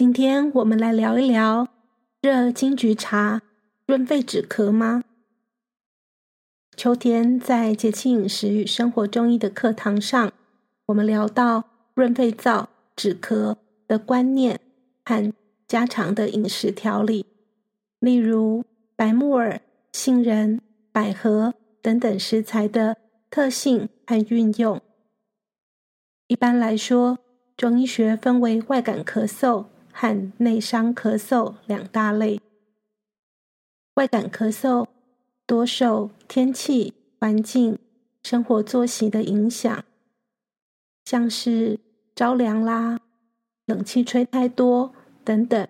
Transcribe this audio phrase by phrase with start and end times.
[0.00, 1.68] 今天我们来聊一聊
[2.22, 3.42] 热金桔茶
[3.84, 5.04] 润肺止咳吗？
[6.74, 10.32] 秋天在节气饮食与生活中医的课堂上，
[10.86, 13.56] 我们聊到润肺燥、止咳
[13.86, 14.58] 的观念
[15.04, 15.34] 和
[15.68, 17.26] 家常的饮食调理，
[17.98, 18.64] 例如
[18.96, 19.60] 白木耳、
[19.92, 22.96] 杏仁、百合等等食材的
[23.28, 24.80] 特性和运用。
[26.28, 27.18] 一般来说，
[27.54, 32.40] 中医学分为外感咳嗽和内伤咳嗽两大类。
[33.94, 34.86] 外感咳嗽
[35.46, 37.78] 多受天气、环境、
[38.22, 39.84] 生活作息的影响，
[41.04, 41.78] 像是
[42.14, 43.00] 着凉啦、
[43.66, 45.68] 冷气吹太多等等，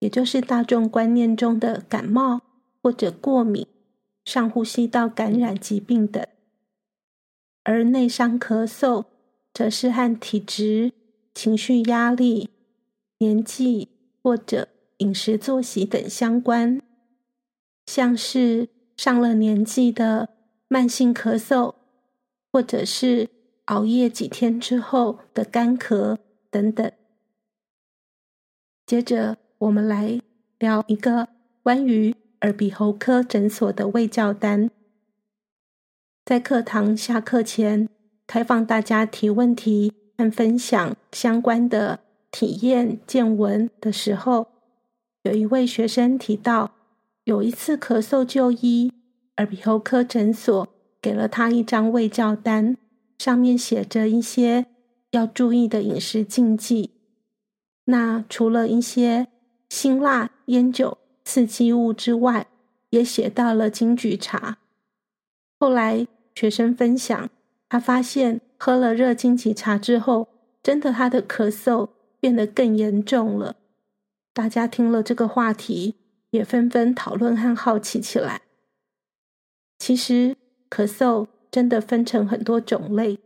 [0.00, 2.42] 也就是大众观念中的感冒
[2.82, 3.66] 或者过敏、
[4.24, 6.26] 上呼吸道感染疾病等。
[7.62, 9.06] 而内伤咳嗽
[9.54, 10.92] 则是和体质、
[11.34, 12.50] 情绪压力、
[13.18, 13.88] 年纪
[14.22, 16.80] 或者饮食作息等相关，
[17.86, 20.30] 像是上了年纪的
[20.68, 21.74] 慢性咳嗽，
[22.52, 23.28] 或者是
[23.66, 26.18] 熬夜几天之后的干咳
[26.50, 26.90] 等等。
[28.86, 30.20] 接着，我们来
[30.58, 31.28] 聊一个
[31.62, 34.70] 关于耳鼻喉科诊所的卫教单。
[36.24, 37.88] 在课堂下课前，
[38.26, 39.92] 开放大家提问题。
[40.18, 42.00] 和分享相关的
[42.38, 44.48] 体验见闻的时候，
[45.22, 46.72] 有一位学生提到，
[47.24, 48.92] 有一次咳嗽就医，
[49.38, 50.68] 耳鼻喉科诊所
[51.00, 52.76] 给了他一张胃教单，
[53.16, 54.66] 上面写着一些
[55.12, 56.90] 要注意的饮食禁忌。
[57.86, 59.28] 那除了一些
[59.70, 62.48] 辛辣、烟酒、刺激物之外，
[62.90, 64.58] 也写到了金桔茶。
[65.58, 67.30] 后来学生分享，
[67.70, 68.42] 他发现。
[68.58, 70.28] 喝了热金桔茶之后，
[70.62, 71.88] 真的他的咳嗽
[72.20, 73.56] 变得更严重了。
[74.32, 75.94] 大家听了这个话题，
[76.30, 78.42] 也纷纷讨论和好奇起来。
[79.78, 80.36] 其实
[80.70, 83.18] 咳嗽真的分成很多种类，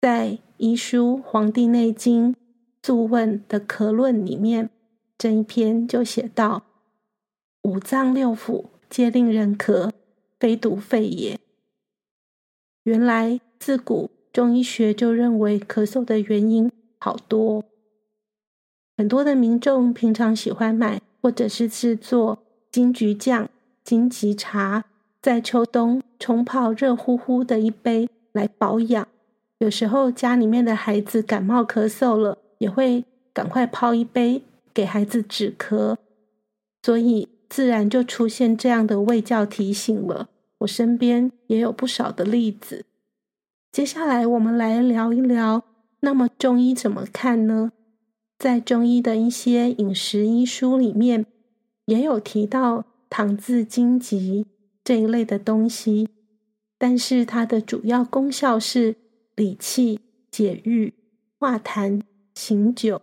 [0.00, 2.34] 在医书《黄帝内经·
[2.82, 4.70] 素问》的咳论里面，
[5.18, 6.64] 这一篇就写道
[7.62, 9.90] ：“五脏六腑皆令人咳，
[10.38, 11.38] 非独肺也。”
[12.84, 14.10] 原来自古。
[14.32, 17.62] 中医学就认为咳嗽的原因好多，
[19.02, 22.38] 很多的民众平常喜欢买或者是制作
[22.70, 23.48] 金桔酱、
[23.82, 24.84] 金桔茶，
[25.20, 29.08] 在秋冬冲泡热乎乎的一杯来保养。
[29.58, 35.96] 有时候家里面的孩子感冒咳嗽了，也会赶快泡一杯给孩子止咳，
[36.84, 40.28] 所以自然就出现这样的味教提醒了。
[40.58, 42.84] 我身边也有不少的例子。
[43.72, 45.64] 接下来我们来聊一聊，
[45.98, 47.72] 那么中医怎么看呢？
[48.42, 51.26] 在中医的一些饮食医书里面，
[51.84, 54.48] 也有提到糖渍荆棘
[54.82, 56.08] 这一类的东西，
[56.76, 58.96] 但是它的主要功效是
[59.36, 60.92] 理气、解郁、
[61.38, 62.02] 化痰、
[62.34, 63.00] 醒酒，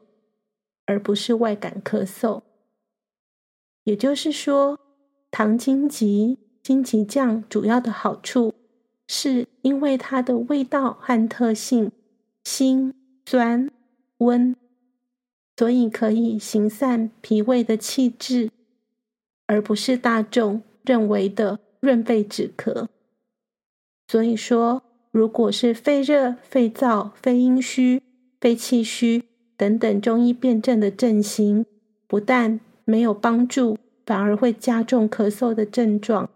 [0.85, 2.41] 而不是外感咳嗽。
[3.85, 4.77] 也就是说，
[5.31, 8.55] 糖荆棘、荆棘酱主要的好处。
[9.07, 11.93] 是因为它的味道和特性
[12.43, 12.93] 辛、
[13.25, 13.71] 酸、
[14.17, 14.53] 温，
[15.59, 18.49] 所以可以行散脾胃的气滞，
[19.45, 22.87] 而不是大众认为的润肺止咳。
[24.07, 24.81] 所以说，
[25.11, 28.01] 如果是肺热、肺燥、肺阴虚、
[28.39, 29.25] 肺气虚
[29.57, 31.65] 等等中医辨证的症型，
[32.07, 36.29] 不但没有帮助，反而会加重咳嗽的症状。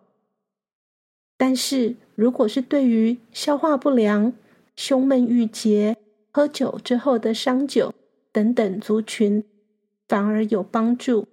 [1.38, 4.34] 但是，如果是对于消化不良、
[4.76, 5.96] 胸闷郁结、
[6.30, 7.94] 喝酒之后的伤酒
[8.34, 9.46] 等等族群，
[10.10, 11.30] 反而有帮助。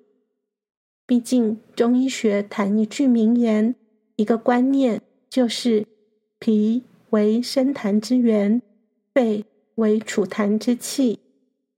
[1.04, 3.74] 毕竟中医学谈一句名言，
[4.14, 5.86] 一个观念，就是
[6.38, 8.62] 脾为生痰之源，
[9.12, 9.44] 肺
[9.74, 11.18] 为储痰之器。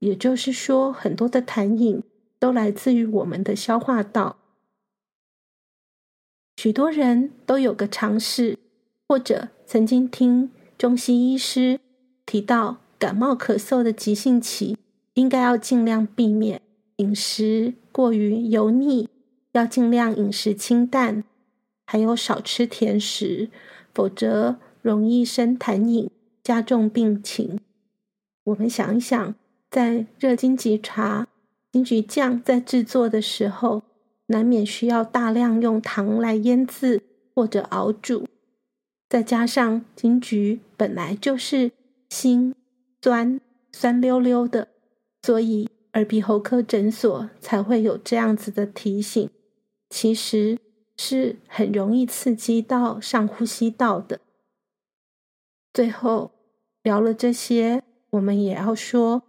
[0.00, 2.02] 也就是说，很多的痰饮
[2.38, 4.36] 都来自于我们的消化道。
[6.56, 8.58] 许多人都有个常识。
[9.08, 11.78] 或者曾经听中西医师
[12.24, 14.78] 提到，感冒咳嗽的急性期，
[15.14, 16.62] 应该要尽量避免
[16.96, 19.08] 饮食过于油腻，
[19.52, 21.24] 要尽量饮食清淡，
[21.86, 23.50] 还有少吃甜食，
[23.92, 26.10] 否则容易生痰饮，
[26.42, 27.60] 加重病情。
[28.44, 29.34] 我们想一想，
[29.70, 31.28] 在热金桔茶、
[31.70, 33.82] 金桔酱在制作的时候，
[34.26, 37.02] 难免需要大量用糖来腌制
[37.34, 38.26] 或者熬煮。
[39.08, 41.70] 再加上金桔本来就是
[42.08, 42.54] 辛、
[43.02, 43.38] 酸、
[43.70, 44.68] 酸溜溜的，
[45.22, 49.30] 所以耳鼻喉科诊所才会有这样子的提醒，
[49.88, 50.58] 其实
[50.96, 54.20] 是很容易刺激到上呼吸道的。
[55.72, 56.32] 最后
[56.82, 59.22] 聊了这些，我们也要说，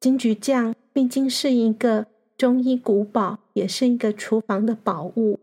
[0.00, 2.06] 金桔酱毕竟是一个
[2.36, 5.40] 中医古堡，也是一个厨房的宝物。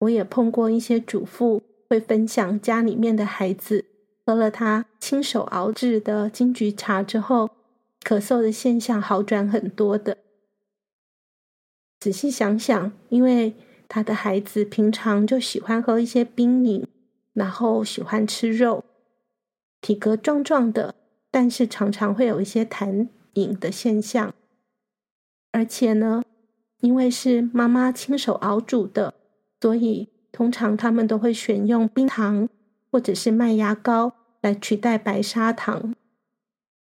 [0.00, 3.84] 我也碰过一些主妇会分享家里面的孩子
[4.24, 7.50] 喝了他亲手熬制的金桔茶之后，
[8.02, 10.18] 咳嗽的现象好转很多的。
[12.00, 13.54] 仔细想想，因为
[13.86, 16.86] 他的孩子平常就喜欢喝一些冰饮，
[17.34, 18.84] 然后喜欢吃肉，
[19.82, 20.94] 体格壮壮的，
[21.30, 24.32] 但是常常会有一些痰饮的现象。
[25.52, 26.22] 而且呢，
[26.80, 29.12] 因为是妈妈亲手熬煮的，
[29.60, 32.48] 所以通常他们都会选用冰糖
[32.90, 35.94] 或者是麦芽膏来取代白砂糖，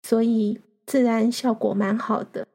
[0.03, 0.59] 所以。
[0.85, 2.47] 自然效果蛮好的，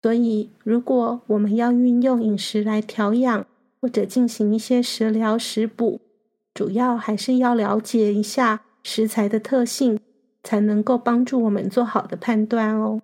[0.00, 3.46] 所以如果我们要运用饮食来调养
[3.80, 6.00] 或者进行一些食疗食补，
[6.54, 9.98] 主要还是要了解一下食材的特性，
[10.44, 13.02] 才能够帮助我们做好的判断哦。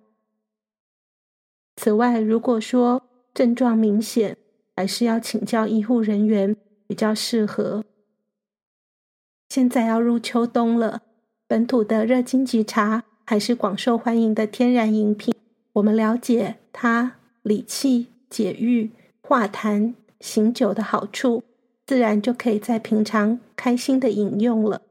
[1.75, 4.37] 此外，如果说症状明显，
[4.75, 6.55] 还是要请教医护人员
[6.87, 7.83] 比较适合。
[9.49, 11.01] 现在要入秋冬了，
[11.47, 13.03] 本土的热金桔茶。
[13.29, 15.35] 还是广受欢迎的天然饮品。
[15.73, 18.89] 我们了解它理气、解郁、
[19.21, 21.43] 化痰、醒酒的好处，
[21.85, 24.81] 自然就可以在平常开心的饮用了。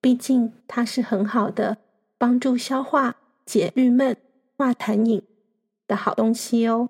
[0.00, 1.78] 毕竟它是很好的
[2.18, 4.16] 帮助消化、解郁闷、
[4.56, 5.22] 化痰饮
[5.86, 6.88] 的好东西哦。